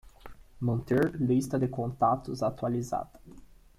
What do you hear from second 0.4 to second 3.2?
Manter lista de contatos atualizada.